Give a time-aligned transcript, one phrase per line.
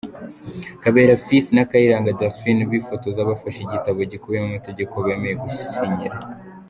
[0.83, 6.17] Kabera Fils na Kayirangwa Delphine bifotoza bafashe igitabo gikubiyemo amategeko bemeye gusinyira.